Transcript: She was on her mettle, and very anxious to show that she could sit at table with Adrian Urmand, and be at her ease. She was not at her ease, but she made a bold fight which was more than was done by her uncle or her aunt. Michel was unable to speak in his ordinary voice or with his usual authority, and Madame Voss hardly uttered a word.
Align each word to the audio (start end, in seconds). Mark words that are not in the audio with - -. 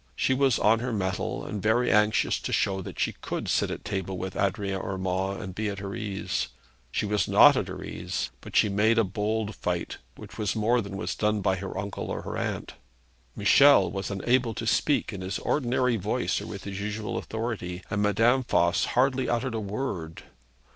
She 0.15 0.33
was 0.33 0.57
on 0.57 0.79
her 0.79 0.91
mettle, 0.91 1.45
and 1.45 1.61
very 1.61 1.91
anxious 1.91 2.39
to 2.39 2.51
show 2.51 2.81
that 2.81 2.99
she 2.99 3.11
could 3.21 3.47
sit 3.47 3.69
at 3.69 3.85
table 3.85 4.17
with 4.17 4.35
Adrian 4.35 4.81
Urmand, 4.81 5.39
and 5.43 5.53
be 5.53 5.69
at 5.69 5.77
her 5.77 5.93
ease. 5.93 6.47
She 6.91 7.05
was 7.05 7.27
not 7.27 7.55
at 7.55 7.67
her 7.67 7.83
ease, 7.83 8.31
but 8.41 8.55
she 8.55 8.67
made 8.67 8.97
a 8.97 9.03
bold 9.03 9.53
fight 9.55 9.97
which 10.15 10.39
was 10.39 10.55
more 10.55 10.81
than 10.81 10.97
was 10.97 11.13
done 11.13 11.41
by 11.41 11.57
her 11.57 11.77
uncle 11.77 12.09
or 12.09 12.23
her 12.23 12.35
aunt. 12.35 12.73
Michel 13.35 13.91
was 13.91 14.09
unable 14.09 14.55
to 14.55 14.65
speak 14.65 15.13
in 15.13 15.21
his 15.21 15.37
ordinary 15.37 15.97
voice 15.97 16.41
or 16.41 16.47
with 16.47 16.63
his 16.63 16.81
usual 16.81 17.15
authority, 17.19 17.83
and 17.91 18.01
Madame 18.01 18.41
Voss 18.41 18.85
hardly 18.97 19.29
uttered 19.29 19.53
a 19.53 19.59
word. 19.59 20.23